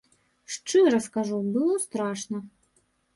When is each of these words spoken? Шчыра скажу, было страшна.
Шчыра 0.53 0.99
скажу, 1.07 1.37
было 1.57 1.77
страшна. 1.85 2.39